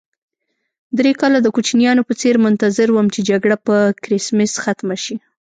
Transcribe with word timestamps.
درې 0.97 1.11
کاله 1.21 1.37
د 1.41 1.47
کوچنیانو 1.55 2.07
په 2.07 2.13
څېر 2.21 2.35
منتظر 2.45 2.87
وم 2.91 3.07
چې 3.13 3.19
جګړه 3.29 3.57
په 3.67 3.75
کرېسمس 4.03 4.51
ختمه 4.63 4.95
شي. 5.03 5.15